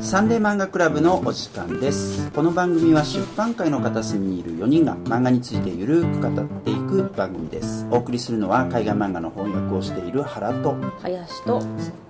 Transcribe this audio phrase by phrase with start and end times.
[0.00, 2.30] サンデー漫画クラブのお時間です。
[2.30, 7.86] この番組は出版界の片隅にいる4人が漫画についてゆるく語っていく番組です。
[7.90, 11.62] お送りするのは海外漫画の翻訳をしている原と林と、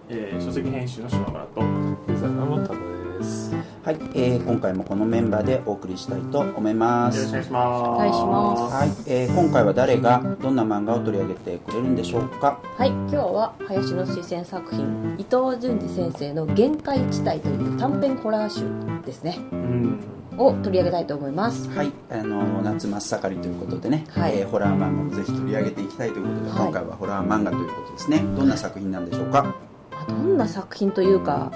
[0.08, 1.60] えー、書籍編集の島村と
[2.08, 2.74] デザイナーの田
[3.18, 7.18] ですはい、えー、今回もこのメンバーでお送りしたいと思います。
[7.18, 7.54] よろしくお
[7.96, 8.74] 願いします。
[8.74, 12.58] はい、えー、今回は誰がどんな漫画を取り上げてくれるんでしょうか？
[12.76, 12.88] はい。
[12.88, 18.64] 今日は林の推薦作品伊藤潤二先生の「限界地帯」という短編ホラー集
[19.06, 19.38] ですね。
[19.52, 20.00] うん。
[20.36, 21.68] を取り上げたいと思います。
[21.70, 24.40] はい、あの夏真っ盛りということでね、はい。
[24.40, 26.58] えーホラー漫画をぜひ取り上げていきたいということで、はい。
[26.64, 28.18] 今回はホラー漫画ということですね。
[28.36, 29.44] どんな作品なんでしょうか？
[29.92, 31.52] まあどんな作品というか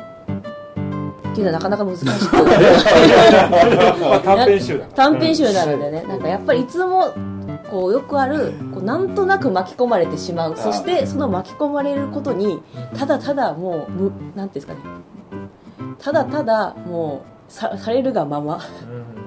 [1.30, 2.12] っていうのはなかなか難しくま
[4.16, 4.84] あ 短編集だ。
[4.94, 6.04] 短編集なのでね。
[6.08, 7.08] なんかやっぱりいつも
[7.70, 10.56] こうよくあるこうなんとなく巻き込まれてしまう。
[10.56, 12.60] そしてその巻き込まれることに
[12.98, 14.80] ただただもうむなんていうんですかね。
[15.98, 18.58] ただただもうさされるがまま。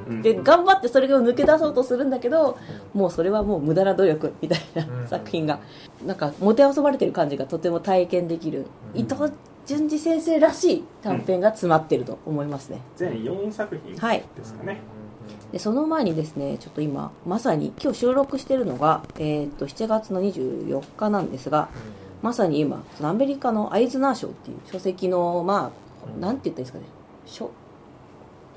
[0.09, 0.21] うん。
[0.21, 2.57] で頑張ってそれを抜け出そうとするんだけど
[2.93, 5.07] もうそれはもう無駄な努力みたいなうん。
[5.07, 5.59] 作品が
[6.05, 8.65] なんかもてあそばれてる感じがとても体験できる。
[8.93, 9.01] うん
[9.65, 12.81] 伊藤潤二先生らしい短編が詰まってると思いますね。
[12.95, 14.23] 全4作品はい。
[14.35, 14.81] ですかね、
[15.51, 21.69] でその前にですねちょっと今まさに今日収録してるのが、えー、と7月の24日なんですが
[22.21, 25.71] まさに今そのアメリカのアイズナー賞っていう書籍のま
[26.05, 26.85] あなんて言ったらいいですかね。
[27.25, 27.51] 書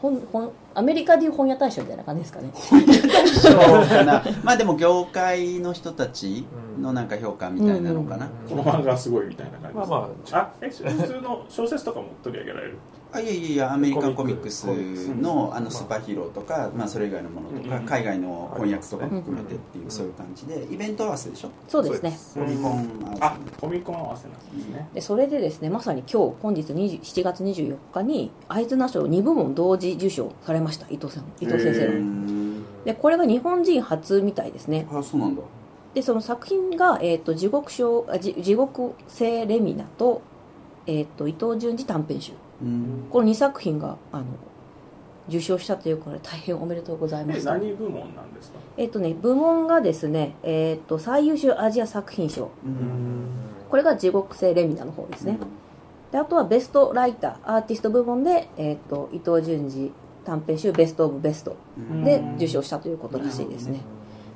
[0.01, 2.51] 本本アメリカでいう本屋大賞みたいな感じですかね。
[2.55, 4.23] そうかな。
[4.45, 6.47] まあでも業界の人たち
[6.79, 12.79] のなんか評価みたいなのかな、この漫画はすごいみたいな感じですまあまああえ普通の小説とかも取り上げられる
[13.17, 21.51] あいやいやいやアメリカンコミックスのあのスーパーヒーローとか、まあ、それ以外のものとか、うん海外の翻訳とかも含めてっていう、そういう感じでイベント合わせでしょ？
[21.69, 22.19] そうですね。
[22.35, 22.73] コミコン
[23.05, 23.25] 合わせ。
[23.25, 24.89] あコミコン合わせなんですね。
[24.95, 31.93] でそれでですねまさに今日本日20 7月24日にアイズナー賞2部門同時受賞されました伊藤さん伊藤先生の。
[31.95, 34.87] んでこれが日本人初みたいですね。
[34.91, 35.43] あそうなんだ。
[35.95, 40.21] でその作品が、えー、と地獄賞あじ地獄性レミナと,、
[40.87, 43.07] えー、と伊藤潤二短編集うん。
[43.11, 44.25] この2作品があの
[45.29, 48.59] 受賞したということで大変おめでとうございまえす何部門なんですか？
[48.77, 52.51] えっ、とね部門がですね、えー、と最優秀アジア作品賞。
[52.65, 53.29] うん。
[53.69, 55.39] これが地獄性レミナの方ですね、
[56.13, 59.91] であとはベストライターアーティスト部門で、えー、と伊藤潤二
[60.25, 62.05] 短編集ベスト・オブ・ベストうん。
[62.05, 63.81] で受賞したということらしいですね。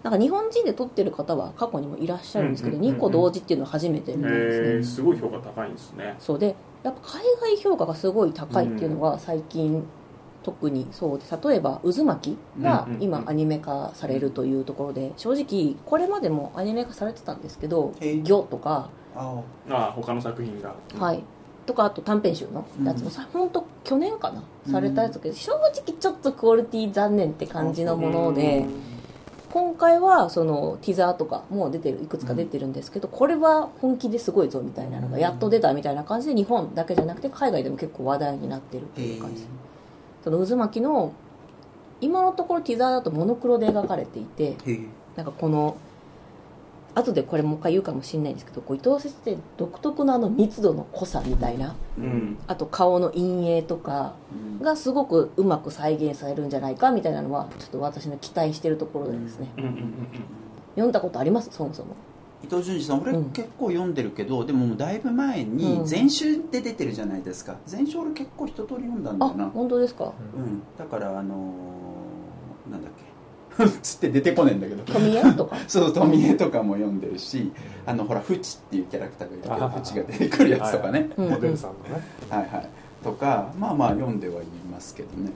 [0.02, 2.98] なんか日本人で撮ってる方は過去にもいらっしゃるんですけど、うんうんうんうん。
[2.98, 6.16] 2個同時っていうのは初めてみたいですね、えー、すごい評価高いんですね。
[6.18, 7.22] そうでやっぱ海
[7.56, 9.84] 外評価がすごい高いっていうのが最近
[10.42, 13.02] 特にそうで例えば「渦巻き」がうんうんうん。
[13.02, 20.74] 今アニメ化されるというところで正直これまでもアニメ化されてたんですけどへえ「魚」とかああ他の作品が。
[20.98, 21.22] はい。
[21.66, 25.70] とかあと短編集のやつもさ、本当去年かなされたやつだけど正直
[26.00, 28.64] ちょっとクオリティ残念って感じのもので
[29.52, 39.44] 今回はそのティザーとかもう出てるいくつか出てるんですけど、これは本気ですごいぞみたいなのがやっと出たみたいな感じで日本だけじゃなくて海外でも結構話題になってるってへいう感じ。
[40.22, 41.12] その渦巻きの
[42.00, 44.56] 今のところティザーだとモノクロで描かれていて
[45.16, 45.76] なんかこの
[46.94, 52.38] 後でこれもう一回言うかもしれないんですけどこう伊藤先生独特のあの密度の濃さみたいなうん。
[52.46, 54.14] あと顔の陰影とか
[54.58, 54.64] うん。
[54.64, 59.48] がすごくうまく再現されるんじゃないかみたいなのはちょっと私の期待してるところでですね。
[59.56, 59.64] うん。
[59.64, 59.94] うんうん
[60.76, 61.50] 読んだことあります？
[61.52, 61.96] そもそも。
[62.44, 65.84] 伊藤潤二さん俺うん結構読んでるけど、でももうだいぶ前にうん。
[65.84, 67.56] 全集で出てるじゃないですか。
[67.66, 69.46] 全集俺結構一通り読んだんだあよな。
[69.50, 70.12] 本当ですか？
[70.36, 70.62] うん。
[70.78, 71.99] だからあのー
[73.68, 74.82] つって出てこねえんだけど。
[74.84, 75.56] 富江とか？
[75.68, 77.50] そう富江とかも読んでるし
[77.86, 81.10] あのほらフチっていうキャラクターがいるけどあフチが出てくるやつとかね。
[81.16, 81.28] うん。
[81.30, 82.02] モデルさんのね。
[82.30, 82.68] はいはい。
[83.02, 85.30] とかまあまあ読んではいますけどね。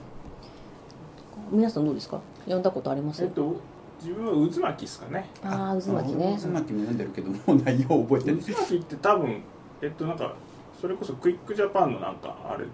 [1.51, 2.19] 皆さんどうですか？
[2.45, 3.23] 読んだことあります？
[3.23, 3.55] えっと
[4.01, 5.29] 自分は渦巻きですかね。
[5.43, 6.37] ああ渦巻きね。
[6.41, 8.61] 渦巻きも読んでるけどもう内容覚えて渦ない。
[8.61, 9.41] 巻きって多分
[9.81, 10.33] えっとなんか
[10.79, 12.65] それこそクイックジャパンのなんかあれ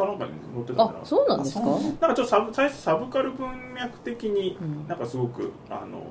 [0.00, 1.64] かなんかに載ってたんあそうなんですか？
[1.66, 4.88] なんかちょっとサブ最初サブカル文脈的にうん。
[4.88, 6.02] なんかすごくあの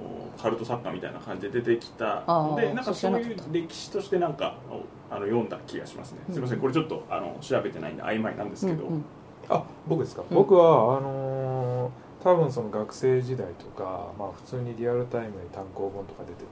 [0.41, 2.24] カルト作家みたいな感じで出てきた。
[2.56, 4.57] でなんかそういう歴史としてなんか
[5.09, 6.33] あの読んだ気がしますね、うん。
[6.33, 6.59] すみません。
[6.59, 9.06] これちょっとあの調べてないんで曖昧なんですけど、うんうん。
[9.50, 10.36] あ僕ですか、うん。
[10.36, 11.89] 僕はあのー
[12.21, 16.45] 多分その学生時代とか、まあ、普通にリアルタイムに単行本とか出てて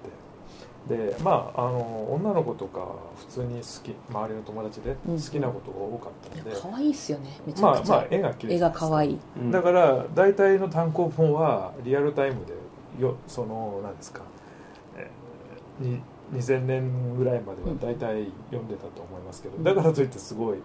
[0.88, 2.88] でまああの女の子とか
[3.18, 7.40] 普通に好き周りの友達でうん好きなことが多かったので、可愛いっすよね。
[7.46, 9.20] めちゃまあくちゃ、まあ絵が綺麗絵が可愛い。
[9.38, 9.52] うん。
[9.52, 12.54] だから大体の単行本はリアルタイムで
[13.02, 14.22] よその何ですか、
[14.96, 16.02] えーに
[16.34, 20.58] 2000年ぐらいまでは大体読んでたと思いますけど、だからといってすごい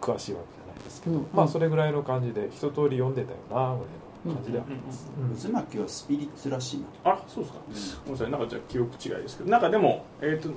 [0.00, 1.26] 詳しいわけじゃないですけど、うん。
[1.32, 3.76] まあそれぐらいの感じで一通り読んでたよなぐらいの
[4.22, 4.58] 感じで。
[4.58, 5.52] はあります、うん。
[5.52, 7.60] 渦巻きはスピリッツらしいな、あそうですか。
[8.04, 8.30] ごめんなさい。
[8.30, 9.50] なんかじゃあ記憶違いですけど。
[9.50, 10.50] なんかでもえっ、と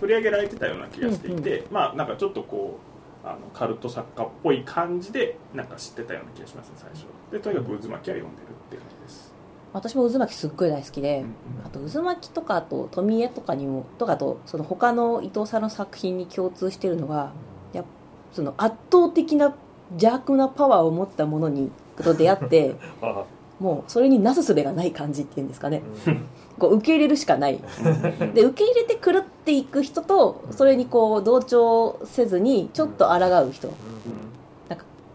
[0.00, 2.78] 取り上げられてたような気がしていて、まあなんかちょっとこ
[3.24, 8.26] うあのカルト作家っぽい感じでなんか知ってたような気がしますね最初でとにかく渦巻きは読んでるっ
[8.70, 9.34] ていう感じです、
[9.72, 11.24] 私も渦巻きすっごい大好きで、
[11.64, 17.32] あと渦巻きとかあと富江とかにもとかあとその他の伊藤さんの作品に共通してるのが
[17.72, 17.84] やっ
[18.32, 19.54] その圧倒的な
[19.90, 21.70] 邪悪なパワーを持ったものに
[22.02, 23.24] と出会って あ
[23.60, 25.82] もうそれになすすべがない感じっていうんですかね。
[26.06, 26.24] うん。
[26.58, 27.58] こう受け入れるしかない。
[28.34, 33.14] で受け入れて狂っていく人とそれにこう同調せずにちょっと抗
[33.48, 33.68] う人。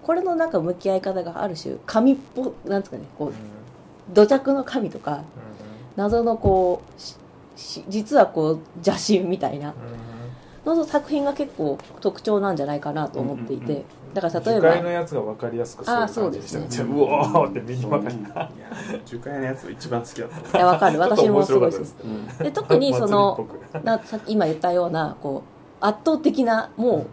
[0.04, 3.04] これのなんか向き合い方がある種神っぽなんですかね。
[3.18, 3.34] こう
[4.14, 5.24] 土着の神とか
[5.96, 7.02] 謎のこう
[7.88, 9.74] 実はこう邪神みたいな。
[10.66, 13.84] の作品が結構特徴なんじゃないかなと思っていて
[14.14, 16.66] だから例え樹海のばやつが分かりやすくそういうあそう感じですね。
[16.66, 18.50] にしてるうわーって右ばかりいや
[19.06, 21.96] 樹海のやつが一番好きだったいやわかる私もすごいです。
[22.40, 23.48] で特にその
[23.84, 25.44] なさ今言ったようなこ
[25.82, 27.08] う圧倒的なもう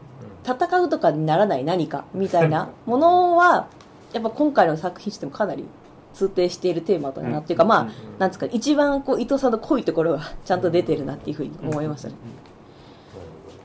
[0.48, 3.66] 戦うとかにならない何かみたいなものは
[4.12, 5.64] やっぱ今回の作品としてもかなり
[6.12, 7.88] 通底しているテーマだなっていうか、まあ
[8.18, 12.14] なんですか一番こう伊藤さんの濃いところがちゃんと出てるなっていうふうに思いましたね、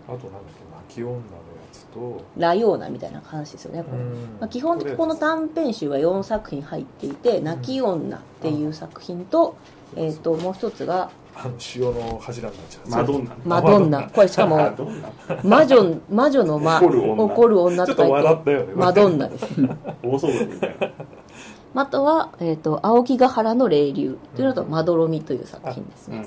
[0.08, 0.22] あとなん。
[0.22, 0.42] だっ
[0.90, 1.55] け泣き女のやつと
[2.38, 3.98] ラヨーナみたいな話ですよね、これ。
[4.40, 9.56] まあ、基本的にこの短編集は4作品入っていて「泣き女」っていう作品と,、
[9.96, 12.90] えー、ともう一つがあの潮の柱になっちゃう。
[12.90, 14.72] マドンナ「マドンナ」これしかも
[15.44, 17.24] 魔女魔女の魔怒る女。
[17.24, 18.66] 怒る女ちょっとと書い笑ったよね。
[18.68, 19.46] てマドンナです。
[20.04, 21.82] 大騒動みたいな。
[21.82, 26.26] あとは、えー、と青木ヶ原の霊流というのと「まどろみ」という作品ですね、うん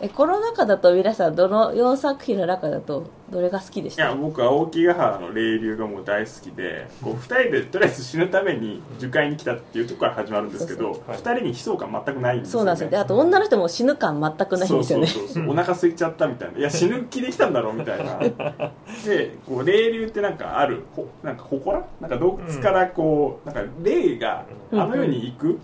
[0.00, 12.90] えこの中だと皆さんどの4作品の中だとどれが好きでしいたや僕青木ヶ原の霊流がもう大好きでこう2人でとりあえず死ぬために樹海に来たっていうところから始まるんですけどそうそう2人に悲壮感全くないんですよ、ね、そうなんですよ。
[12.90, 15.06] であと女の人も死ぬ感全くないんですよね。
[15.06, 15.52] そうそうそうそう。
[15.52, 16.58] お腹空いちゃったみたいな。
[16.58, 18.18] いや死ぬ気できたんだろうみたいな。
[19.06, 21.84] でこう霊流ってなんかあるほなんか祠？
[22.00, 25.58] なんか洞窟からこうなんか霊があの世に行く、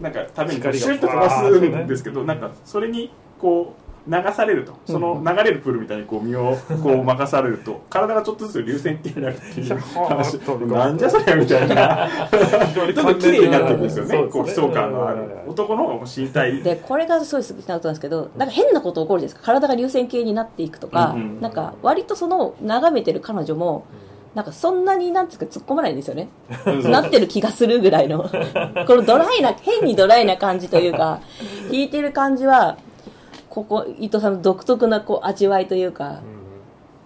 [0.00, 4.72] なんかためにシュッと飛ばすんですけど、なんかそれにこう流されると。
[4.86, 7.82] その流れるプールみたいにこう身をこう任されると。
[7.90, 10.38] 体がちょっとずつ流線形になるっていう 話。
[10.38, 12.08] なんじゃそりゃみたいな。
[12.74, 14.28] どんどん綺麗になっていくんですよね。
[14.30, 15.18] こう悲壮感のある。
[15.46, 16.62] 男の方がもう身体。
[16.62, 19.42] でこれがすごい好きなことなんですけどなんか変なこと起こるじゃないですか。
[19.44, 21.20] 体が流線形になっていくとか、うん。
[21.20, 23.84] うんなんか割とその眺めてる彼女も
[24.34, 26.28] なんかそんなになんていうか突っ込まないんですよね。
[26.84, 28.22] なってる気がするぐらいの。
[28.86, 31.20] このドライな変にドライな感じというか
[31.70, 32.76] 弾いてる感じは
[33.50, 36.20] ここ伊藤さんの独特なこう味わいというか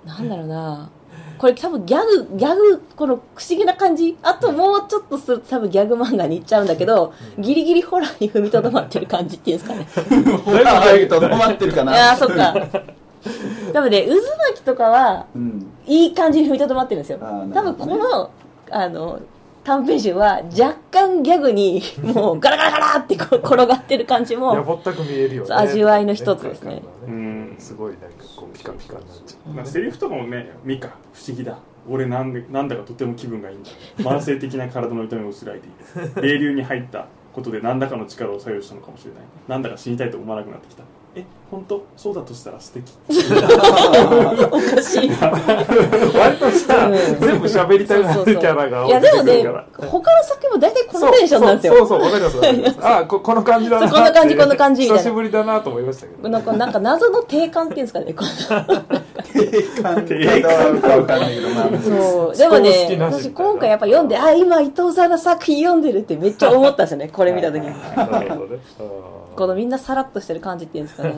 [0.05, 0.91] なんだろうな。
[1.39, 9.87] これ多分ギャグギャグこの不思議な感じあともうちょっとすると多分ギャグ漫画に行っちゃうんだけどギリギリホラーに踏みとどまってる感じっていうんですかね。
[10.45, 12.55] ホラーにとどまってるかいやそっか。
[13.73, 15.67] 多分ね渦巻きとかはうん。
[15.85, 17.19] いい感じに踏みとどまってるんですよ。
[17.53, 18.31] 多分この
[18.71, 19.19] あの
[19.65, 25.55] 短編集は若干ギャグに もうガラガラガラってこう転がってる感じやもぼったく見えるよね。
[25.55, 26.83] 味わいの一つですね。
[27.07, 27.55] うん。
[27.59, 29.53] すごいなんかこうピカピカになっちゃう。
[29.53, 31.59] まあ、セリフとかもね「ミカ不思議だ。
[31.89, 33.71] 俺なんでなんだかとても気分がいいんだ。
[33.99, 36.23] 慢性的な体の痛みを薄らいでいる。
[36.23, 39.23] 霊流に入ったことで何らかの力を作用したのかもしれない。
[39.49, 40.83] なんだか死にたいと思わなくなってきた。
[41.15, 41.85] え本当？
[41.95, 42.91] そうだとしたら素敵。
[43.09, 45.11] おかしい。
[45.11, 46.95] 割とさうん。
[47.21, 48.89] 全部喋りたくなるキャラがい。
[48.89, 49.45] やでもね
[49.77, 51.77] 他の作品も大体このテンションなんですよ。
[51.79, 52.79] そうそうそうわかりますわかります。
[52.87, 53.91] あここの感じだな。
[53.91, 55.03] こんな感じこんな感じみたいな。
[55.03, 59.03] 久しぶりだなと思いましたけどなんかなんか謎の定感っていうんですかねこの
[60.07, 61.69] 定感かわかんないけどまあ。
[61.81, 62.37] そう。
[62.37, 67.67] でも好ね私今回やっぱ読んであ今伊藤さんの作品読んでるってめっちゃ思ったんですよね これ見た時に。
[67.67, 68.87] なるほどねあー
[69.37, 71.15] このみんなさらっとしてる感じっていうんですかね。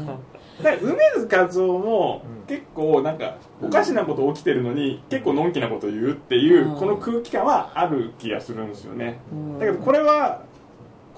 [0.81, 6.77] 梅津和夫も結構なんかおかしなこと起きてるのに結構のんきなこと言うっていううん。
[6.77, 9.19] この空気感はある気がするんですよね。
[9.33, 9.59] うん。
[9.59, 10.43] だけどこれは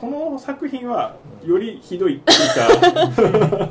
[0.01, 3.69] この作品はよりひどいっていうか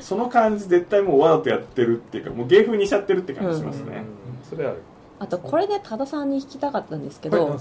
[0.00, 4.04] その感じ絶対もうわざとやってるっていうかもう芸風にしちゃってるって感じしますね、
[4.48, 4.82] それある。
[5.18, 7.58] あとこれで多田さんに聞きたかったんですけど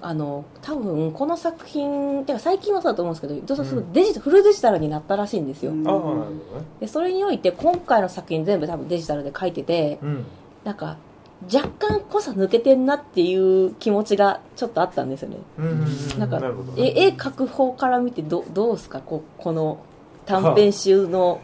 [0.00, 3.66] あの多分この作品てか最近はそうだと思うんですけど伊藤さん。
[3.66, 5.72] すごいデジタルフルデジタルになったらしいんですよ。
[5.72, 5.86] うん。
[5.86, 6.32] ああなるほどね
[6.80, 10.24] でそれにおいて今回の作品全部多分デジタルで書いててうん。
[10.64, 10.96] なんか
[11.52, 15.36] 若干濃さ抜けてんなっていう気持ちがちょっとあったんですよね。
[15.58, 16.18] うんうんうん。
[16.18, 19.00] なんかなるほどえ絵描く方から見てどどうですか？
[19.00, 19.84] ここの
[20.24, 21.40] 短編集の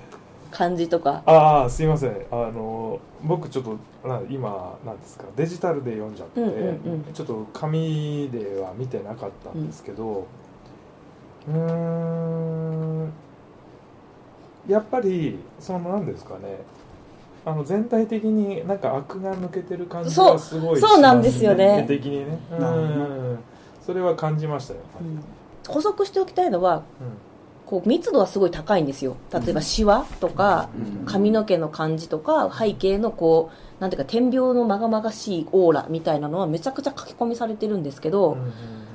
[0.50, 1.23] 感じとか。
[1.26, 2.26] ああすいません。
[2.31, 5.25] あの僕ちょっとな今なんですか？
[5.37, 7.05] デジタルで読んじゃって、うんうんうん。
[7.12, 10.26] ちょっと紙では見てなかったんですけど
[11.49, 13.12] うーん
[14.69, 16.59] やっぱりその何ですかね。
[17.47, 21.85] あの全体的になんかアクが抜けてる感じがすごいそうなんですよね。
[21.85, 22.38] 絵的にね。
[22.50, 23.38] うん。
[23.81, 25.25] それは感じましたよ、うん。
[25.67, 27.27] 補足しておきたいのはうん
[27.69, 29.17] こう密度はすごい高いんですよ。
[29.31, 30.71] 例えばシワとか
[31.01, 31.05] うん。
[31.05, 38.39] 髪の毛の感じとか背景のこうなんていうか天描のまがまがしいオーラみたいなのはめちゃくちゃ書き込みされてるんですけど、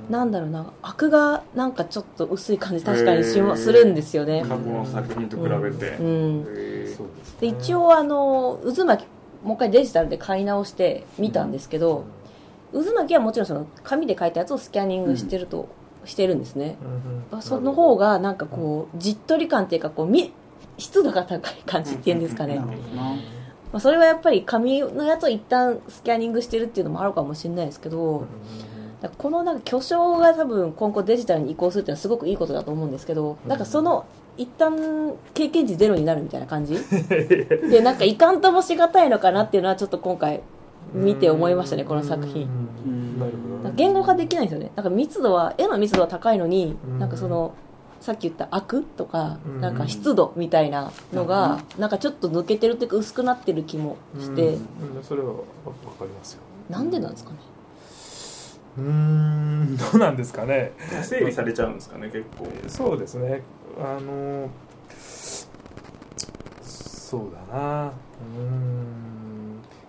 [0.10, 4.42] なんだろうなアクがなんかちょっと薄い感じ確かにしまするんですよね。
[4.42, 6.44] 過去の作品と比べて、うん。
[7.40, 9.08] で一応あの渦巻き
[9.44, 12.06] もう一回デジタルで買い直して見たんですけど、
[12.72, 15.70] 渦巻きはもちろんその紙で書いたやつをスキャニングしてると、
[16.06, 16.78] してるんですね。
[16.82, 17.42] うんうん。
[17.42, 20.34] その方がなんかこうじっとり感っていうかこうみ
[20.78, 22.68] 湿度が高い感じっていうんですかね、ま
[23.74, 28.26] あ、それはやっぱり紙のやつを一旦スキャニングしてるっていうのもあるかもしれないですけど、
[29.18, 34.06] このなんか巨匠が多分今後デジタルに移行するっていうのはすごくいいことだと思うんですけど、なんかその
[34.38, 36.76] 一旦経験値ゼロになるみたいな感じ？
[37.70, 40.42] でなんかいかんともしがたいのかなっていうのはちょっと今回
[40.94, 42.50] 見て思いましたねこの作品。
[42.86, 43.20] うん。
[43.20, 44.72] なるほどね言語化できないんですよね。
[44.76, 47.00] なんか密度は絵の密度は高いのに、うん。
[47.00, 47.54] なんかその
[48.02, 49.62] さっき言ったアクとか、うん。
[49.62, 54.58] なんか湿度みたいなのが、なんかちょっと抜けてるっていうか薄くなってる気もして、
[55.02, 55.42] それはわか
[56.02, 56.42] りますよ。
[56.70, 57.38] なんでなんですかね？
[58.78, 59.78] うーん。
[59.78, 60.74] どうなんですかね。
[61.02, 62.48] 整理されちゃうんですかね結構。
[62.68, 63.42] そうですね。
[63.80, 64.50] あの
[66.62, 67.88] そうだな。
[67.88, 68.83] うーん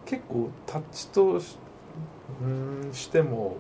[0.07, 1.57] 結構タッチとし
[2.43, 3.57] うーんしても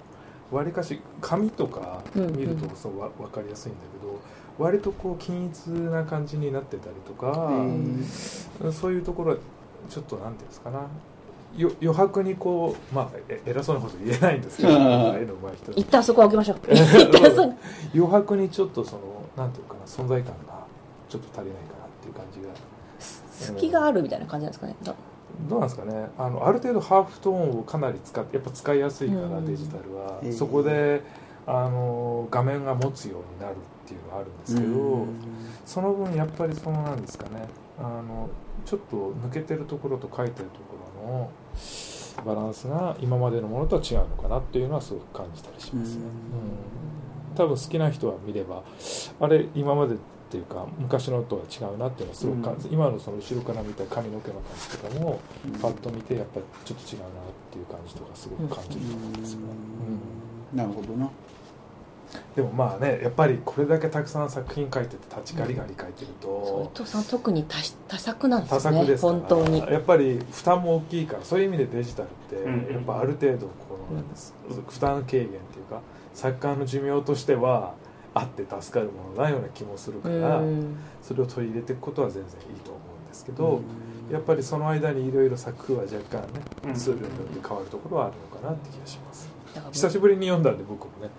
[0.50, 4.20] わりかし紙とか見るとうんそうわ分かりやすいんだけど
[4.58, 8.04] 割とこう均一な感じになってたりとか、うん
[8.72, 9.38] そういうところは
[9.88, 10.86] ちょっとなんていうんですかな。
[11.56, 16.58] よ余白にこうまあえ偉そうなこと言えないんですけど 絵の上手い人一旦そこは置きましょう。
[17.94, 19.02] 余白にちょっとその
[19.36, 20.64] なんていうかな存在感が
[21.08, 22.48] ちょっと足りないかなっていう感じが。
[22.98, 24.76] 隙があるみたいな感じなんですかね。
[24.82, 24.94] だ
[25.48, 26.08] どうなんですかね。
[26.18, 29.46] あのある程度ハーフトーンをかなり使ってやっぱ使いやすいから、うん。
[29.46, 30.32] デジタルは、ええ。
[30.32, 31.02] そこで
[31.46, 35.06] あの画面が持つようになるっていうのはあるんですけど、
[35.66, 37.48] その分やっぱりそのなんですかね。
[37.78, 38.28] あの
[38.64, 41.30] ちょっと抜けてるところと書いてるところの
[42.24, 46.02] バランスが今までのものとは違うのかなっていうのはすごく感じたりしますね、
[47.32, 47.36] うん。
[47.36, 48.62] 多分好きな人は見れば
[49.20, 49.96] あれ今まで
[50.34, 55.20] っていうか昔のとは違うなっていうのはすごく感じ、今のその後ろから見た髪の毛の感じとかも
[55.62, 57.10] パッと見てやっぱりちょっと違うなっ
[57.52, 59.12] ていう感じとかすごく感じると思うん。
[59.12, 59.44] ですよね、
[60.52, 60.58] うん。
[60.58, 61.08] なるほどな。
[62.34, 69.60] でもまあねやっぱりこれだけたくさん作品書いてて立ちガリガリ書いてるそう伊と藤さん特に多し多作なんですね作です本当に。
[69.60, 72.74] やっぱり負担も大きいからそういう意味でデジタルってうん。
[72.74, 74.64] やっぱある程度このなん。
[74.66, 75.80] 負担軽減っていうか
[76.12, 77.74] 作家の寿命としては
[78.14, 80.76] あって助かるものなような気もするかうらん。
[81.02, 83.60] それを取り入れていくことは全然いいと思うんですけど
[84.10, 86.24] やっぱりその間にいろいろ作風は若干
[86.64, 86.70] うん。
[86.70, 89.28] ねツールによって変わるところはあるのかなって気がします。
[89.54, 91.10] だから久しぶりに読んだんで僕もね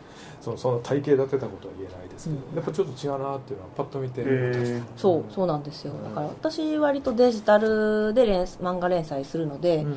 [0.42, 2.56] そのその体系立てたことは言えないですけど、うん。
[2.56, 4.84] やっぱちょっと違うなっていうのはパッと見てへー。
[4.96, 5.94] そうそうなんですよ。
[6.04, 9.92] だから私割とデジタルで連漫画連載するので、うん。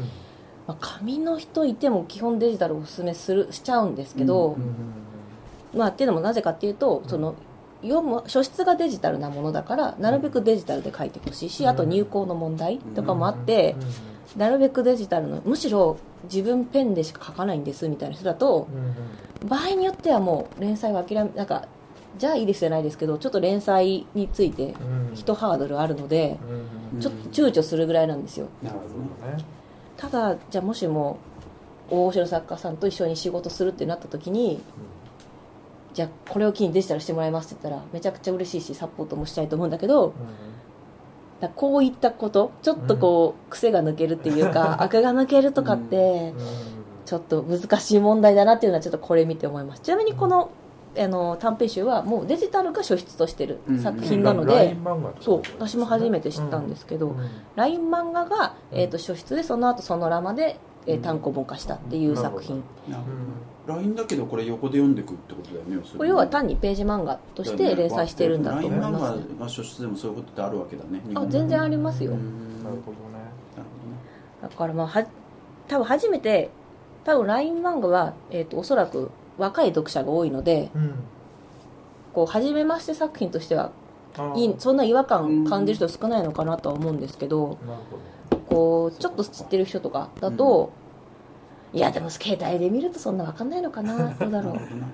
[0.66, 4.64] まあ、紙の人いても基本デジタルをおすすめするしちゃうんですけど、うん
[5.74, 7.34] まあっていうのもなぜかっていうとその
[7.82, 11.68] 読む書質がデジタルなものだからなるべくデジタルで書いてほしいし、うん。
[11.70, 13.76] あと入稿の問題とかもあって、
[14.34, 14.40] うん。
[14.40, 18.68] なるべくデジタルのむしろ自分ペンでしか書かないんですみたいな人だと
[19.42, 19.48] うん。
[19.48, 21.66] 場合によってはもう連載は諦めなんか
[22.18, 24.74] じゃあいいですじゃないですけどちょっと連載について
[25.10, 25.14] うん。
[25.14, 26.38] 一ハードルあるので
[26.92, 27.00] うん。
[27.00, 28.48] ちょっと躊躇するぐらいなんですよ。
[28.62, 29.36] なるほどね。
[29.36, 29.44] ね
[29.96, 31.18] ただじゃあもしも
[31.90, 34.60] 大御所作家さんと一緒に仕事するってなった時に
[35.98, 40.14] じゃあこれを機にデジタルしてもらいますって言ったらめちゃくちゃ嬉しいしサポートもしたいと思うんだけど
[41.40, 46.34] だこういったことちょっとこう癖が抜けるっていうか 悪が抜けるとかって
[47.04, 49.82] ちょっと難しい問題だなっていうのはちょっとこれ見て思います。
[49.82, 50.50] ちなみにこの
[50.96, 54.76] あの短編集はもうデジタルが書出としてる作品なので、
[55.20, 57.16] そう私も初めて知ったんですけど、
[57.56, 63.10] ライン漫画が、えー、と書出でその後そのラマで、えー単行本化したっていう作品、なるほ
[63.72, 72.64] ど LINE だけどこれ横で読んでくってことだよね要は単にページ漫画として連載してるんだと思います、漫画が書出でもそういうことってあるわけだねあ全然ありますよ、うん。
[72.64, 73.18] なるほどね。
[73.56, 73.62] な
[74.42, 75.06] るだからまあは
[75.68, 76.50] 多分初めて
[77.04, 80.94] 多分 LINE 漫画は、えー、とおそらく若い読者が多いのでうん。
[82.14, 83.70] こう初めまして作品としては
[84.34, 88.17] いいそんな違和感感じる人少ないのかなとは思うんですけどなるほど
[88.48, 90.72] こうちょっと知ってる人とかだと、
[91.72, 94.54] いやでも携帯で見るとそんな分かんないのかな どうだろう。
[94.54, 94.86] なるほどな。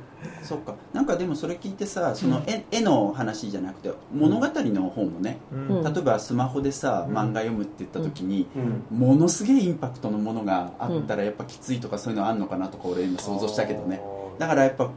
[0.43, 0.75] そっか。
[0.93, 5.79] なんかでもそれ聞いてさその絵,、絵の話じゃなくて物語の方もね、うん。
[5.79, 7.17] うん例えばスマホでさうん。
[7.17, 8.49] 漫画読むって言った時に、
[8.91, 8.99] うん。
[8.99, 14.03] ものすげえインパクトのものがあったらやっぱきついとかそういうのあんのかなとか俺今想像したけどね。
[14.39, 14.91] だからやっぱ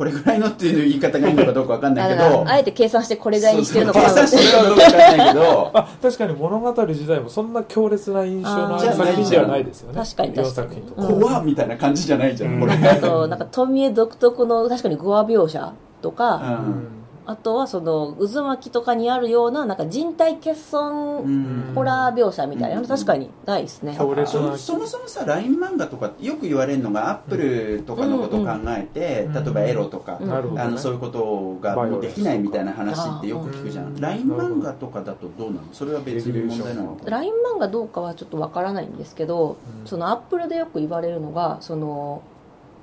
[0.00, 2.48] これぐらいのっていう言い方がいいのかどうかわかんないけど。
[2.48, 4.00] あえて計算してこれぐらいにしてるのか。
[4.00, 5.70] 計算してるのかんないけど。
[5.76, 10.02] あ確かに物語自体もそんな強烈な印象の作品ではないですよね。
[10.02, 10.68] 確かに確かに。
[10.70, 11.20] 4作品とか、うん。
[11.20, 12.60] 怖っみたいな感じじゃないじゃん、うん。
[12.60, 12.72] これ。
[12.72, 16.99] あとなんか富江独特の確かにゴア描写とか、うん
[17.30, 21.72] あとはその渦巻きとかにあるようななんか人体欠損うん。
[21.74, 29.32] ホラー描写みたいな確かにないですね、そそもそもさ LINE 漫画とかよく言われるのがアップルとかのことを考えて、うん。
[29.32, 30.32] 例えばエロとか、うん。
[30.32, 35.62] あのそういうことがもうできないみたいな話ってよく聞くじゃうんん LINE 漫画とかだとどうなの？
[35.72, 36.96] それは別に問題なの？
[36.96, 39.86] か LINE 漫画どうかはちょっとわからないんですけど、うん。
[39.86, 42.22] そのアップルでよく言われるのがその、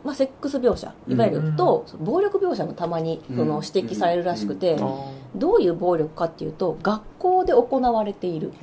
[0.08, 0.94] まあ、セックス描写。
[1.10, 4.78] いわゆると、暴力描写もたまにその指摘されるらしくて、
[5.36, 8.54] どういう暴力かっていうと学校で行われている、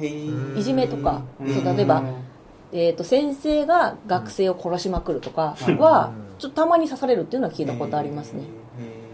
[0.56, 1.20] いじめとか。
[1.38, 1.54] うん。
[1.54, 2.02] そう例えば
[2.72, 6.38] えー、と先生が学生を殺しまくるとかは、うん。
[6.38, 8.42] ちょっとたまに刺されるっていうのは聞いたことありますね、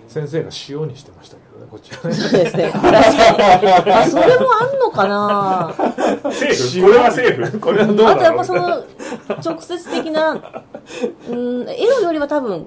[0.09, 2.15] 先生が塩にしてましたけどねこっちはね。
[2.15, 2.71] そうですね。
[2.71, 5.75] 確かにあそれもあんのかな？
[6.33, 6.87] セーフ？
[6.87, 7.59] これはセーフ。
[7.61, 8.83] これはどうあとやっぱその
[9.45, 10.65] 直接的な
[11.29, 12.67] うんエロよりは多分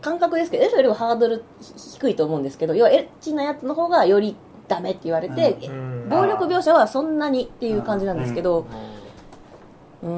[0.00, 1.44] 感覚ですけどエロよりはハードル
[1.76, 4.36] 低いと思うんですけど要はエッチなやつの方がより
[4.68, 8.66] ダメって言われて、うん暴力描写はそんなにっていう感じなんですけど、うん、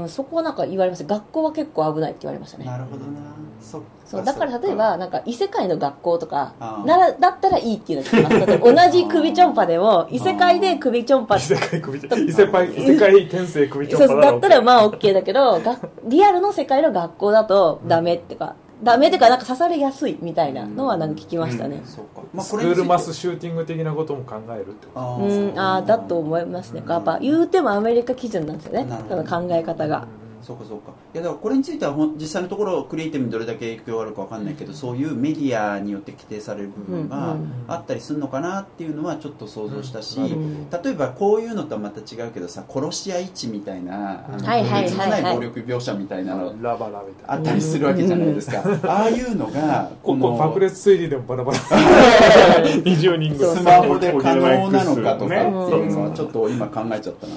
[0.08, 2.64] そこはなんか言われました学校は結構危ないって言われましたね。
[2.66, 3.20] なるほどな。
[3.60, 6.52] そうだから例えばなんか異世界の学校とか
[6.84, 8.90] ならだったらいいっていうのを聞きます。
[8.90, 12.00] 同じ首ちょんぱでも異世界で首ちょんぱ異世界首異
[12.32, 21.80] 世界異世界転生首ちょんぱそうだったらまあ OK だけどがリアルの世界の学校だとダメってか、ダメってかなんか刺されやすいみたいなのはなんか聞きましたね。
[21.84, 25.58] そうか、まあ、スクールマスシューティング的なことも考えるってことあうーん。
[25.58, 26.82] ああだと思いますね。
[26.88, 28.86] やっぱ言うてもアメリカ基準なんですよね。
[29.08, 30.06] その考え方が
[30.42, 30.92] そうかそうか。
[31.14, 40.52] いやだからこれについてはほん実際のところクリエイティブにどれだけ影響があるかわかんないけどそういうメディアによって規定される部分うんがうんあったりするのかなっていうのはちょっと想像したし、うん
[40.82, 47.34] 例えばこういうのとはまた違うけどさ殺し屋市みたいなあのはいはいはいない暴力描写みたいなのラバラみたいな。
[47.34, 51.58] あったりするわけじゃないですか、ああいうのがここの爆裂推理でもバラバラ。
[52.84, 55.50] 20人ぐらいスマホで可能なのかとかっていう
[55.92, 57.34] のはうんちょっと今考えちゃったな、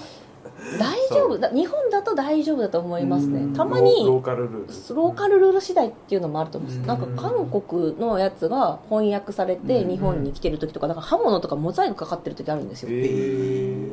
[0.80, 1.38] 大丈夫？
[1.38, 3.52] だ日本だと大丈夫だと思いますうん。
[3.52, 4.96] ねたまローにカルルール。
[4.96, 6.82] ローカルルール次第っていうのもあると思うんです。
[6.82, 6.88] うん。
[6.88, 9.90] なんか韓国のやつが翻訳されてうん。
[9.90, 12.90] 日本に来てる時とかなんか刃物とかモザイクかかってる時あるんですよ。
[12.92, 12.94] え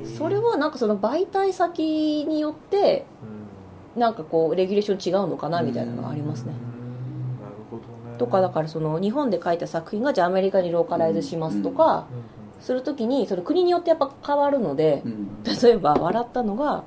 [0.05, 0.17] ー。
[0.19, 3.05] それはなんかその媒体先によって
[3.97, 6.53] なんかこうレギュレーション違うのかなみたいなのがありますね。
[6.53, 7.45] うん。
[7.45, 8.19] なるほどね。
[8.19, 12.07] とかだからその日本で書いた作品がじゃあアメリカにローカライズしますとか
[12.63, 15.43] するときにその国によってやっぱ変わるのでうん。
[15.45, 16.85] 例えば笑ったのが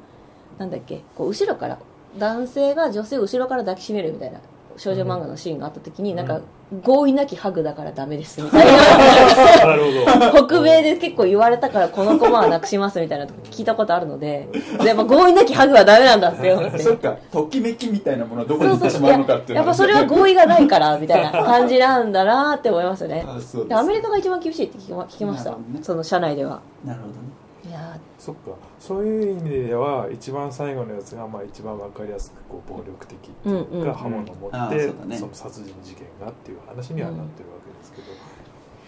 [0.58, 1.78] なんだっけこう後ろから
[2.18, 4.40] 男性が女性を後ろから抱きしめるみたいな
[4.78, 6.42] 少女漫画のシーンがあった時に、なんか
[6.84, 9.66] 合意なきハグだからダメですみたいな。
[9.68, 10.46] なるほど。
[10.48, 14.50] 北米で結構言われたからこのコマはなくしますみたいなと聞いたことあるので
[14.84, 16.80] やっぱ合意なきハグはダメなんだって思って。
[16.80, 23.26] そっかときめきみたいなものはどこに行ってしまうのかっていうのやっぱそれは合意がないからみたいな感じなんだなって思いますよね。
[23.70, 26.62] アメリカが一番厳しいって聞きま聞きました、その社内では。
[26.84, 27.35] なるほどね
[28.26, 28.52] そっか。
[28.80, 35.18] そういう意味では一番最後のやつがまあ一番わかりやすくこう暴力的っていううんうんか刃物を持あってーそうだね。
[35.18, 38.08] その殺人事件がっていう話にはなってるわけですけど。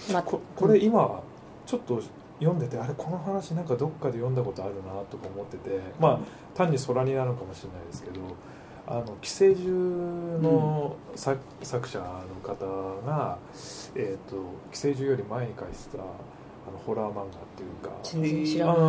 [0.09, 1.21] ーまあここれ今
[1.67, 2.01] ちょっと
[2.39, 6.19] 読んでてあれこの話なんかどっかで読んだことあるなとか思っててまあ
[6.55, 8.21] 単に空似なのかもしれないですけど
[8.87, 12.05] あの寄生獣の作,、作者の
[12.41, 12.65] 方
[13.05, 13.37] が、
[13.95, 14.37] えー、と
[14.71, 16.05] 寄生獣より前に書いてたあ
[16.77, 17.89] のホラー漫画っていうか。
[18.03, 18.83] 全然知らあない。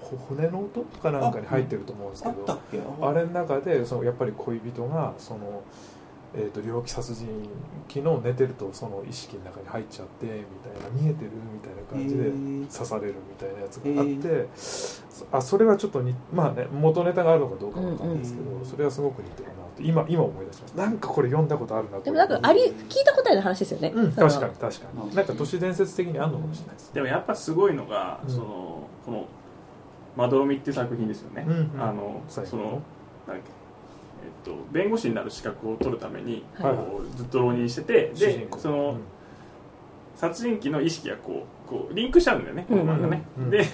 [0.00, 2.60] ほ骨の音かなんかに入ってると思うんですけど。
[3.02, 5.62] あれの中でそのやっぱり恋人がその、
[6.34, 7.28] えー、と猟奇殺人
[7.88, 10.42] 昨日寝てるとその意識の中に入っちゃってみたい
[10.82, 11.30] な見えてる？
[11.52, 12.24] みたいな感じで
[12.72, 25.14] 刺されるみたいなやつがあって、そあそれはちょっとにまあね元ネタがあるのかどうかわかんないですけど、それはすごく似てるなって今今思い出しましたなんかこれ読んだことあるなでもなんかあり聞いたことある話ですよね、うん、確かに確かに。
[25.14, 28.30] なんか都市伝説的にあるのかもしれないですでもやっぱすごいのが、うん。
[28.30, 29.26] そのこの
[30.16, 31.82] 「まどろみ」っていう作品ですよね、うんうん。
[31.82, 32.82] あのそのなんだっ
[33.26, 33.50] け、
[34.46, 39.00] えっと、弁護士になる資格を取るために、はいこうずっと浪人しててでその、うん。
[40.16, 43.44] 殺人鬼の意識がこうこうリンクしちゃうんだよねこの漫画ね、うん。
[43.44, 43.64] うんで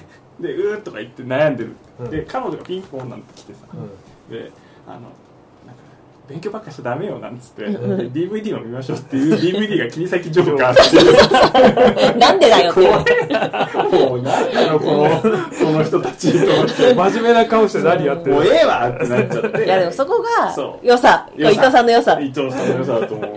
[0.41, 2.11] でうーとか言って悩んでる、うん。
[2.11, 3.77] で彼女がピンポンなんて来てさ、う
[4.33, 4.35] ん。
[4.35, 4.51] で
[4.87, 5.01] あの
[6.31, 12.81] 勉強ばっかしちゃダメよなんつって、うんで DVD を見ましょうっていう DVD が切り裂きジョーカーっていうなんでだよって。
[12.81, 14.07] 怖い。
[14.09, 14.73] もう何な。
[14.73, 15.29] のこのこ
[15.73, 16.95] の人たちと思って。
[16.95, 19.65] 真面目な顔して何やってるもうええわってなっちゃって。
[19.65, 21.29] いやでもそこが良さ。
[21.37, 22.21] 伊藤さんの良さ。
[22.21, 23.31] 伊藤さんの良さだと思う。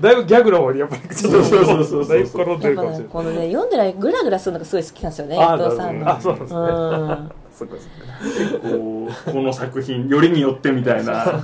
[0.00, 2.08] だいぶギャグの方にやっぱりちょっとそうそうそうそう。
[2.08, 3.02] だいぶ転んでるかもしれない。
[3.04, 6.00] ねこのね読んでないグラグラするのがすごい好きなんですよね伊あ藤さん。
[6.00, 6.58] のあそうなんですね。
[6.58, 7.30] うん。
[7.56, 11.42] そこうこの作品よりによってみたいな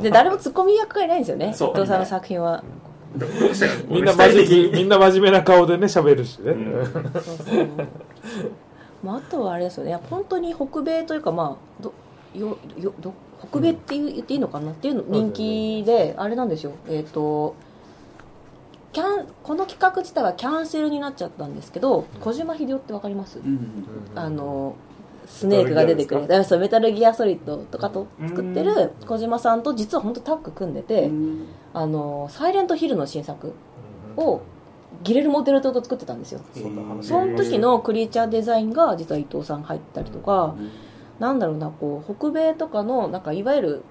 [0.00, 1.50] で誰もツッコミ役がいないんですよね。
[1.50, 1.74] 伊そう。
[1.74, 2.62] 藤さんの作品は。
[3.88, 7.12] みんな真面目みんな真面目な顔でね喋るしね、うん。
[7.20, 7.68] そうそう。
[9.02, 9.98] まあ、あとはあれですよね。
[10.08, 11.92] 本当に北米というかまあど
[12.34, 14.70] よよど北米っていう言っていいのかな？
[14.70, 16.72] っていうの人気であれなんですよ。
[16.88, 17.56] えっ、と
[18.92, 23.84] キャンこの企画自体はキャンセルになっちゃったんですけど小島秀夫ってわかります、うん。
[24.14, 24.76] あの
[25.30, 26.22] スネークが出てくる。
[26.22, 31.46] メだからそうメタルギアソリッドとかと作ってる小島さんと実は本当タッグ組んでて、うん。
[31.72, 33.54] あのサイレントヒルの新作
[34.16, 34.40] を
[35.04, 36.40] ギレルモ・デルトと作ってたんですよ。
[37.00, 40.56] その時のクリーチャーデザインが実は伊藤さん入ったりとか、
[41.20, 43.82] なんだろうなこう北米とかのなんかいわゆる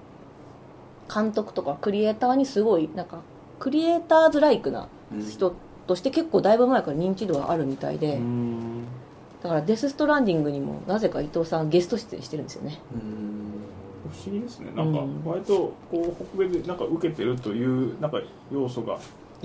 [1.12, 3.22] 監督とかクリエイターにすごいなんか
[3.58, 4.88] クリエイターズライクな
[5.28, 5.54] 人
[5.86, 8.84] として結構だいぶ前から認知度があるみたいで、うん
[9.42, 12.78] だからデス・ストランディングにもなぜか伊藤さんゲスト出演してるんですよね。
[12.94, 13.30] うん
[14.10, 14.72] 不思議ですね。
[14.74, 15.24] なんかうん。
[15.24, 18.20] 割とこう北米でなんか受けてるというなんか
[18.52, 18.94] 要素が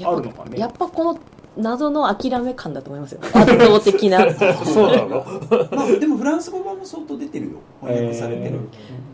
[0.03, 0.57] あるのかね。
[0.59, 1.19] やっぱこの
[1.57, 3.19] 謎の諦め感だと思いますよ。
[3.33, 4.19] 圧倒的な。
[4.65, 5.25] そうなの？
[5.71, 7.51] まあでもフランス語版も相当出てるよ。
[7.81, 8.59] 翻訳されてる。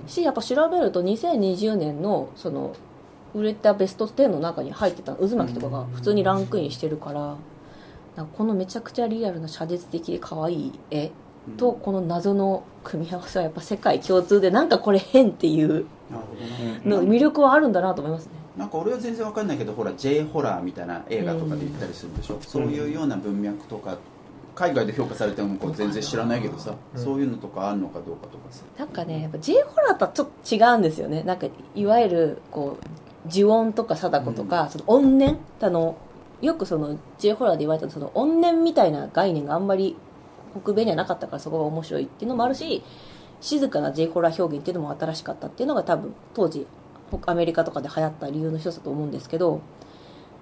[0.08, 2.74] しやっぱ調べると2020年のその
[3.34, 7.36] 売れたベスト10の中に入ってた渦巻きとかが普通にランクインしてるから
[8.38, 11.12] このめちゃくちゃリアルな写実的で可愛い絵
[11.58, 15.86] とこの謎の組み合わせはやっぱ世界共通でなんかこれ変っていう
[16.86, 18.32] の魅力はあるんだなと思いますね。
[18.58, 23.97] なんか俺は全然わかんないけどほら J ホラーみたいな映画とかで言ったりするでしょ、そういうような文脈とか
[24.54, 27.02] 海外で評価されてもこう全然知らないけどさ、うん。
[27.02, 28.63] そういうのとかあるのかどうかとかさ。
[28.78, 31.24] なんかねやっぱ J ホラーとはちょっと違うんですよね。
[31.24, 35.38] なんかいわゆるこう呪音とか貞子とか、その怨念？
[35.62, 35.95] あの
[36.41, 39.95] よくその J ホラーで言われたその怨念みたいな概念があんまり
[40.62, 42.84] 北米にはなかったからそこが面白いっていうのもあるし
[43.39, 46.67] 静かな J ホラー表現っていうのも新しかったっていうのが多分当時
[47.25, 49.62] アメリカとかで流行った理由の一つだと思うんですけど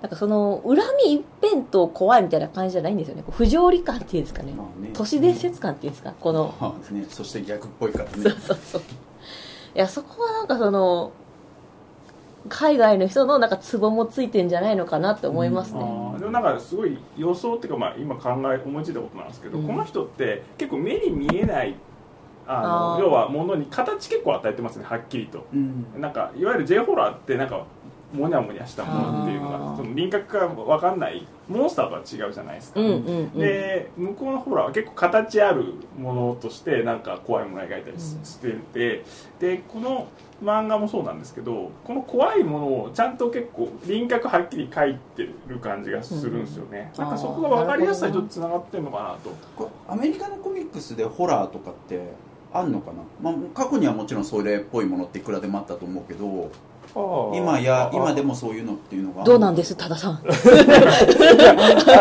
[0.01, 3.23] なんかその恨み一辺倒怖いみたいな感じじゃないんですよね。
[3.29, 4.53] 不条理感っていうんですかね。
[4.53, 4.91] まあね。
[4.93, 6.13] 都市伝説感っていうんですか。
[6.17, 6.55] この。
[6.57, 7.05] まあね。
[7.09, 8.11] そして逆っぽいからね。
[8.11, 8.81] そうそうそう。
[8.81, 11.11] いやそこはなんかその
[12.49, 19.67] 海外の人のなんかツボもついてんじゃないのかなって思いますね、あーでもなんかすごい予想っていうか、まあ、今考え思いついたことなんですけど、うん。
[19.67, 21.75] この人って結構目に見えない
[22.51, 25.45] あの要はものに形結構与えてますねはっきりと。
[25.53, 25.85] うん。
[25.97, 27.65] なんかいわゆる J ホラーってなんか
[28.13, 33.31] モニャモニャしたものっていうのその輪郭が分かんないモンスターとは違うじゃないですか、うんうんうん。
[33.39, 38.25] で向こうのホラーは結構形あるものとしてなんか怖いものを描いたりしうん。
[38.25, 39.05] してて、
[39.39, 40.07] でこの
[40.43, 49.35] 漫画もそうなんですけどこの怖いものをちゃんと結構輪郭はっきり描いてる感じがするんですよね、うんなんかそこが分かりやすさにちょっとつながってるのかなと。
[49.55, 51.99] これアメリカのコミックスでホラーとかって
[52.51, 56.51] あんのかな、まあ、過去にはもちろんそれっぽいものっていくらでもあったと思うけど
[56.95, 59.23] 今や今でもそういうのっていうのが。
[59.23, 59.75] どうなんです？
[59.75, 60.13] 多田さん。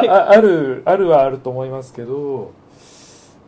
[0.09, 2.53] あああるあるはあると思いますけど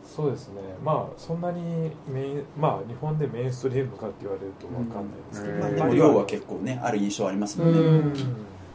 [0.04, 0.60] そうですね。
[0.84, 5.60] まあそんなにメインまあ日本でメインストリームかって言われると分かんないですけど、うん。
[5.60, 8.12] まあ、でまあも量は結構ねある印象ありますもんね、うん。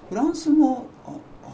[0.10, 0.88] フランスも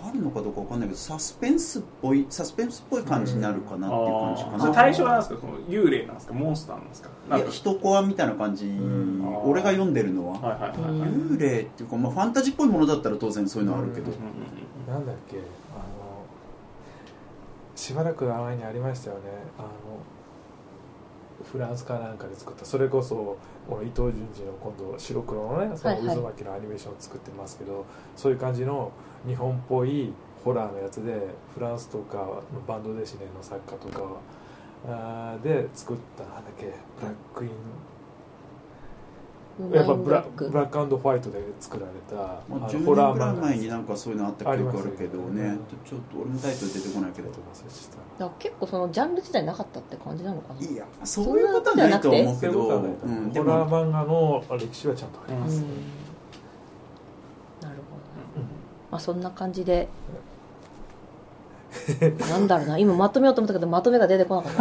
[0.04, 5.38] ああるのかどうかわかんないけどサスペンスっぽいサスペンスっぽい感じになるかなっていう感じかな、それ対象なんですか？
[5.40, 6.34] その幽霊なんですか？
[6.34, 7.10] モンスターなんですか？
[7.38, 9.24] いや人コアみたいな感じ、ん。
[9.46, 14.94] 俺が読んでるのは、はいはいはいはい、うん幽霊っていうか、まあ、ファンタジーっぽいものだったら当然そういうのはあるけど、うんうん。
[14.94, 15.38] なんだっけ？
[15.38, 15.44] あの
[17.76, 19.22] しばらく前にありましたよね。
[19.58, 19.68] あの
[21.44, 22.66] フランスかなんかで作った。
[22.66, 23.38] それこそ
[23.70, 26.16] この伊藤潤二の今度白黒のねそのはいはい。
[26.16, 28.92] 渦巻きのアニメーションを作ってますけど、そういう感じの
[29.28, 31.14] 日本っぽいホラーのやつで
[31.54, 36.66] フランスとかのバンドデシネの作家とかで作ったなんだっけ？
[37.00, 37.52] ブラックイン
[39.74, 40.98] やっぱブラブラック。
[40.98, 42.16] ホワイトで作られた
[42.50, 45.52] まあ、あ10のホラー年ぐらい漫画前になんかそういうのあった記憶あるけどね。
[45.52, 45.58] ね。
[45.86, 47.30] ちょっと俺もタイトル出てこないけど
[48.18, 50.62] だ結構そのジャンル自体なかったって感じなのかな？
[50.62, 55.62] いやそういうことはないと思うけどそういうん、でホラーも漫画の歴史はちゃんとあります、うん。
[57.62, 57.98] なるほ
[58.40, 58.46] ど、
[58.92, 59.88] まあ、そんな感じで。
[62.30, 62.78] なんだろうな。
[62.78, 64.54] 今まとめようと思ったけどまとめが出てこなかっ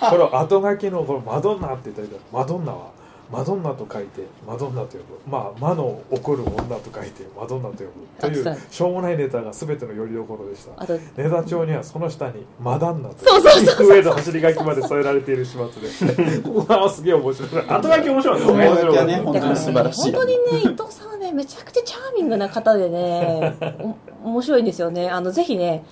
[0.00, 2.97] た これ後書きのこのマドンナって言ったけどマドンナは
[3.30, 5.02] マドンナと書いてマドンナと呼ぶ。
[5.30, 7.90] まあ魔の怒る女と書いてマドンナと呼ぶ。
[8.20, 10.86] といううしょうもないネタが全てのよりどころでした。
[11.22, 16.36] ネタ帳にはその下にマダンナとそうそうそう上の走り書きまで添えられている始末で。
[16.48, 17.50] うわーすげえ面白い。
[17.68, 18.40] 後書き面白い。
[18.40, 19.24] ね後書きはね面白い。
[19.24, 20.12] 本当に素晴らしい。
[20.12, 23.56] 本当にね伊藤さんはねめちゃくちゃチャーミングな方でね
[24.22, 25.10] お面白いんですよね。
[25.10, 25.84] あのぜひね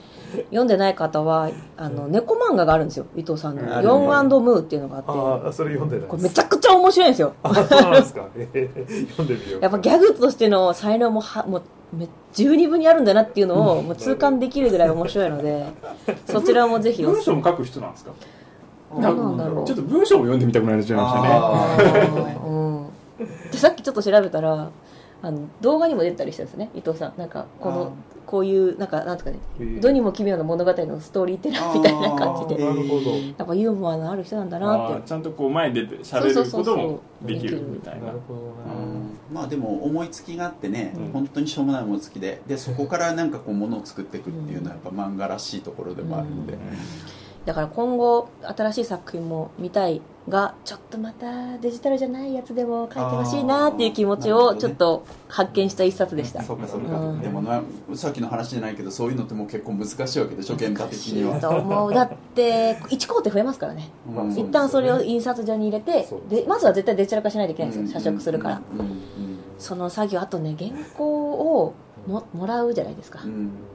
[0.44, 3.92] 読んでない方はあの猫漫画があるんですよ伊藤さんの「あるね。
[3.92, 5.10] ヨンムー」っていうのがあって。
[5.10, 6.08] ああそれ読んでない。
[6.08, 7.32] これめちゃくちゃ面白いんですよ。
[7.42, 11.62] あそうなんですか、えー読んでみようやっぱギャグとしての才能もはもう
[11.96, 15.64] め十二分にあるんだなっていうのをもう痛感できるぐらい面白いので
[16.26, 18.12] そちらもぜひお文章も書く人なんですか？
[18.98, 19.64] 何なんだろう。
[19.66, 21.14] ちょっと文章も読んでみたくなっちゃいまし
[22.14, 22.36] たね。
[22.46, 22.86] うん、
[23.50, 24.70] でさっきちょっと調べたら
[25.22, 27.12] あの動画にも出てたりしたんですね伊藤さん。
[27.16, 27.92] なんかこの
[28.26, 29.62] こういうなんかなんですかねえ。
[29.62, 33.10] ー世にも奇妙な物語のストーリーテラーみたいな感じでなるほど。
[33.16, 35.08] やっぱユーモアのある人なんだなって。
[35.08, 38.06] ちゃんとこう前に出て喋ることもできるみたいな。
[38.06, 38.46] なるほどな。
[38.74, 39.18] うん。
[39.32, 41.12] まあでも思いつきがあってね、うん。
[41.12, 42.42] 本当にしょうもない思いつきで。
[42.46, 46.58] でそこからなんかこうものを作っていくっていうのはやっぱ漫画らしいところでもあるので、
[47.46, 57.20] だから今後新しい作品も見たいがちょっとまたデジタルじゃないやつでも書いてほしいなっていう気持ちをちょっと発見した一冊でした、そうかそうか、うん。
[57.20, 57.62] でもな
[57.94, 61.40] さっきの話じゃないけどそういうのってもう結構難しいわけでしょ現場的には。
[61.40, 61.94] と思う。
[61.94, 63.88] だって1工程増えますからね。
[64.12, 64.32] うん。
[64.32, 68.00] 一旦それを印刷所に入れてでまずは絶対デジタル化しないといけないんですよ。
[68.00, 68.62] 社食するから。
[68.72, 68.80] うん。
[68.80, 68.98] うん。
[69.60, 71.74] その作業あとね原稿を
[72.08, 73.20] ももらうじゃないですか。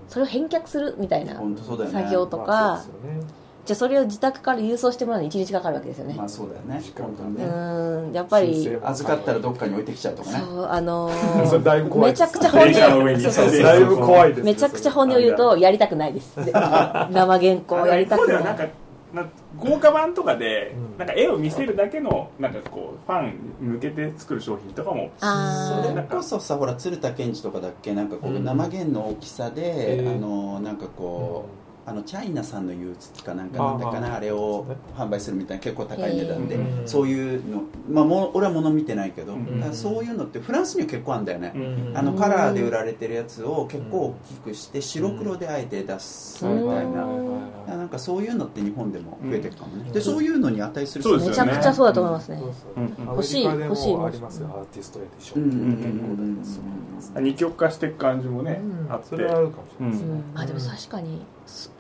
[0.09, 2.01] それを返却するみたいな本当そうだよね。
[2.01, 3.40] 作業とまあかそうですよね
[3.71, 6.13] じゃあそれを自宅から郵送してもらうのに1日かかるわけですよね。
[6.17, 6.81] まあそうだよね。
[6.83, 7.45] 時間本当にうね。
[7.45, 8.77] ーんやっぱり。
[8.83, 10.39] 預かったらどっかに置いてきちゃうとかね。
[10.39, 11.09] そうあの
[11.47, 12.73] それだいぶー怖いめちゃくちゃ本音
[13.21, 16.35] そうそうだいぶ怖いですねめちゃくちゃ本音を言うとやりたくないです。
[16.43, 18.67] で生原稿やりたくないんか
[19.13, 19.25] な
[19.57, 20.97] 豪華版とかで、うん。
[20.97, 23.25] なんか絵を見せるだけのなんかこうファン
[23.61, 25.11] に向けて作る商品とかも。
[25.21, 25.89] あー。
[25.91, 27.93] それこそさほら鶴田健二とかだっけ？
[27.93, 28.43] なんかこう、うん。
[28.43, 30.15] 生原の大きさで、えー。
[30.15, 34.65] あのなんかこう、あのチャイナさんの憂鬱かなんかなんだかなあれを
[34.95, 37.63] 販売するみたいな結構高い値段で、そういうの。
[37.89, 39.35] まあもう俺は物見てないけど、
[39.73, 41.97] そういうのってフランスには結構あるんだよね、うん。
[41.97, 47.30] あのカラーで売られてるやつを結構大きくして白黒であえて出すみたいな、うん
[47.67, 49.91] なんかそういうのって日本でも増えてるかもね、うん。
[49.91, 51.51] でそういうのに値するそうですよね。
[51.51, 52.41] めちゃくちゃそうだと思いますね、
[52.77, 53.05] うん。
[53.07, 53.95] 欲しい欲しい。
[53.95, 59.07] もありますよアーティストエディショうんうんン二極化していく感じもね、あって。
[59.07, 60.11] それはあるかもしれないですね。
[60.11, 60.23] うん。
[60.33, 61.71] まあでも確かにす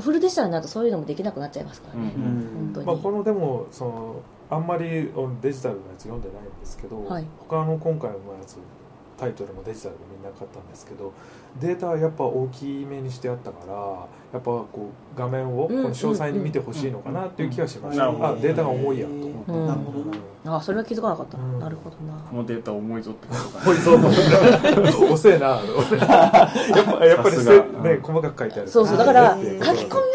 [0.00, 2.22] フルデジタルになるとそういうのもできなくなっちゃいますからね、うん。
[2.22, 4.16] 本当に、まあ、このでもその
[4.50, 7.26] あんまり俺デジタルのやつ読んでないんですけど、はい。
[7.38, 8.58] 他の今回のやつ
[9.22, 11.12] タイトルもデジタルでみんな買ったんですけど
[11.60, 13.74] データはやっぱ大きめにしてあったから
[14.32, 18.26] やっぱこう画面をこうんの詳細に見てほしいのかなっていう気がしました、うんうん。
[18.26, 19.66] あデータが重いやと思って、うん。
[19.68, 20.04] なるほど
[20.50, 20.56] な。
[20.56, 21.38] あそれは気づかなかった。
[21.38, 21.60] な、うん。
[21.60, 22.14] なるほどな。
[22.14, 28.96] このデータ重いぞってことか重いぞと思って遅えな やっぱやっぱりね細かく書いてあるそうそう。
[28.98, 29.44] だから書き
[29.84, 30.11] 込み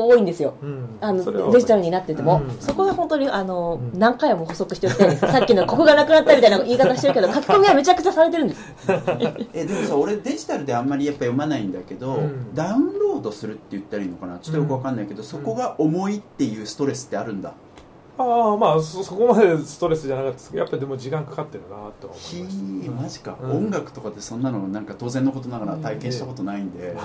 [0.00, 0.54] く多いんですよ。
[0.62, 0.98] うん。
[1.00, 2.56] あのデジタルになってても、うん。
[2.60, 3.98] そこが本当にあの、うん。
[3.98, 8.60] 何回も補足しておきたいんですさっきのここがなくなったみたいな言い方してるけど 書き込みはめちゃくちゃされてるんです。
[9.52, 12.54] えでもさ俺デジタルであんまりやっぱ読まないんだけど、うん。
[12.54, 14.38] ダウンロードするって言ったらいいのかな？
[14.38, 17.54] ちょっとよくわかんないけど、そこが重いっていうストレスってあるんだ、
[18.22, 22.92] ああまあそそこまでストレスじゃなかったですけどやっぱりでも時間かかってるなと思いました。
[22.92, 23.50] ーマジか、うん。
[23.52, 26.96] 音楽とかでそんなのなんか当然のことながら体験したことないんで、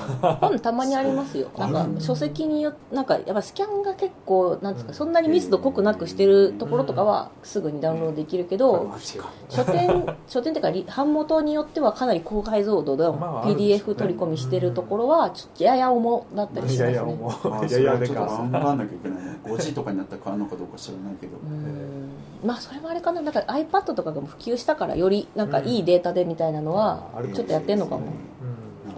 [0.42, 1.50] 本たまにありますよ。
[1.58, 22.10] なんか書籍によなんかやっぱスキャンが結構なんですかそんなに密度濃くなくしてるところとかはすぐにダウンロードできるけどマジか書店 書店っていうかリ版元によってはかなり高解像度で PDF 取り込みしてるところはちょっとやや重だったりしいやいますねやもあういやいやでか頑張んなきゃいけないね5時とかになったら買うのかどうか知らないけど、うん。
[22.46, 23.22] まあそれもあれかな。
[23.22, 28.08] なんか iPad とかが普及したからよりなんかいいデータでみたいなのはちょっとやってんのかも、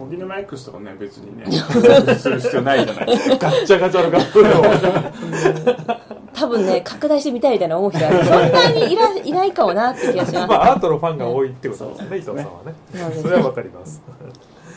[0.00, 0.06] うん。
[0.06, 1.46] 荻沼 X とかね別にね。
[2.16, 4.62] する必要ないじゃないガッチャガチャの画風を
[6.32, 12.74] 多分ね拡大してみたいみたいな思う人はそんなにいらいないかもなって気がします、まあアートのファンが多いってことですよね伊藤さんはね。
[13.20, 14.00] それはわかります。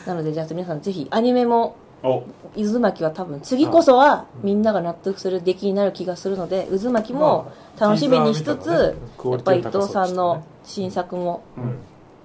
[0.06, 11.78] なのでじゃあ皆さんぜひアニメもお渦巻きは多分次こそはみんなが納得する出来になる気がするので渦巻きも楽しみにしつつ、やっぱり伊藤さんの新作もうん。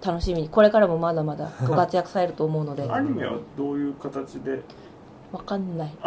[0.06, 2.88] 楽しみにこれからもまだまだご 活躍されると思うので。
[2.90, 4.62] アニメはどういう形で？
[5.32, 5.92] わかんない。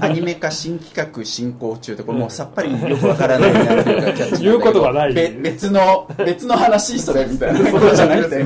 [0.00, 5.12] アニメ化新企画進行中ってこれもうさっぱりよくわからないなっていう言うことがない。
[5.12, 8.42] べ別の別の話それみたいなことじゃなくて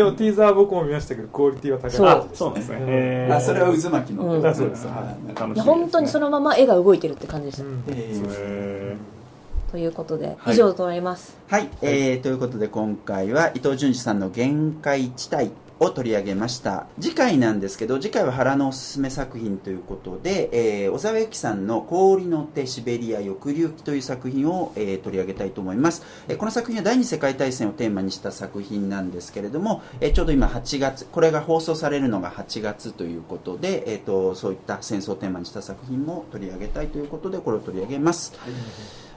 [0.00, 1.90] ででもティーザー僕も見ましたけどクオリティは高い。
[1.90, 2.30] そう。
[2.34, 3.28] そうなんですね。
[3.30, 4.46] あそれは渦巻きの、うん。
[4.46, 4.86] あそうです。
[4.86, 4.96] はい。
[5.04, 5.54] 楽しみですね。
[5.54, 8.96] いや本当にそのまま絵が動いてるって感じでした、うんえ
[9.70, 10.54] ということではい。
[10.54, 16.86] 以上となります、はい、えーということで今回は伊藤淳二さんの限界地帯を取り上げました。
[17.00, 20.50] 次回なんですけど次回は原のおすすめ作品ということで、
[20.84, 38.34] えー小沢由紀さんの「氷の手シベリア抑留記」という作品を、えー取り上げたいと思います、えーこの作品は第二次世界大戦をテーマにした作品なんですけれども、えーちょうど今8月これが放送されるのが8月ということで、えー、とそういった戦争をテーマにした作品も取り上げたいということでこれを取り上げます。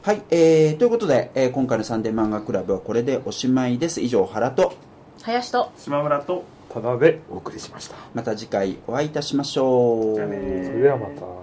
[0.01, 4.01] はい、えーということで、えー今回のサンデー漫画クラブはこれでおしまいです。
[4.01, 4.73] 以上、原と、
[5.21, 6.43] 林と島村と
[6.73, 7.95] ただでお送りしました。
[8.15, 10.15] また次回お会いいたしましょう。
[10.15, 10.27] それ
[10.81, 11.42] ではまた